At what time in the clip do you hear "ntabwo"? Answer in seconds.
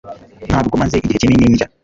0.49-0.73